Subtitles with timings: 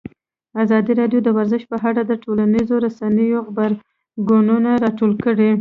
[0.63, 5.49] ازادي راډیو د ورزش په اړه د ټولنیزو رسنیو غبرګونونه راټول کړي.